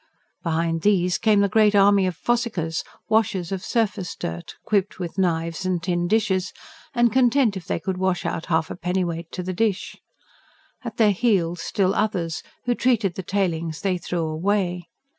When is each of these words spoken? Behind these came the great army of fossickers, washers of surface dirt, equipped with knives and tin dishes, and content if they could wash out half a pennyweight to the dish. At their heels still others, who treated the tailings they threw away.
Behind 0.41 0.81
these 0.81 1.19
came 1.19 1.41
the 1.41 1.47
great 1.47 1.75
army 1.75 2.07
of 2.07 2.17
fossickers, 2.17 2.83
washers 3.07 3.51
of 3.51 3.63
surface 3.63 4.15
dirt, 4.15 4.55
equipped 4.63 4.97
with 4.97 5.19
knives 5.19 5.63
and 5.63 5.83
tin 5.83 6.07
dishes, 6.07 6.53
and 6.95 7.11
content 7.13 7.55
if 7.55 7.65
they 7.67 7.79
could 7.79 7.99
wash 7.99 8.25
out 8.25 8.47
half 8.47 8.71
a 8.71 8.75
pennyweight 8.75 9.31
to 9.33 9.43
the 9.43 9.53
dish. 9.53 9.97
At 10.83 10.97
their 10.97 11.11
heels 11.11 11.61
still 11.61 11.93
others, 11.93 12.41
who 12.65 12.73
treated 12.73 13.13
the 13.13 13.21
tailings 13.21 13.81
they 13.81 13.99
threw 13.99 14.21
away. 14.27 14.87